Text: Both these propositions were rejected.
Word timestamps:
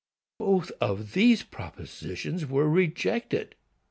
Both 0.39 0.71
these 1.13 1.43
propositions 1.43 2.47
were 2.47 2.67
rejected. 2.67 3.53